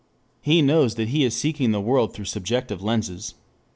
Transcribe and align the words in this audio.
He 0.41 0.63
knows 0.63 0.95
that 0.95 1.09
he 1.09 1.23
is 1.23 1.35
seeing 1.35 1.71
the 1.73 1.79
world 1.79 2.11
through 2.15 2.25
subjective 2.25 2.81
lenses. 2.81 3.35